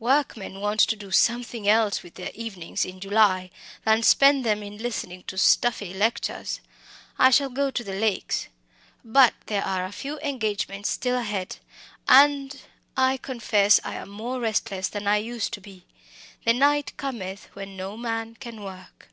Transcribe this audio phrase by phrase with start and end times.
[0.00, 3.50] Workmen want to do something else with their evenings in July
[3.84, 6.60] than spend them in listening to stuffy lectures.
[7.18, 8.48] I shall go to the Lakes.
[9.04, 11.56] But there are a few engagements still ahead,
[12.08, 12.58] and
[12.96, 15.84] I confess I am more restless than I used to be.
[16.46, 19.10] The night cometh when no man can work."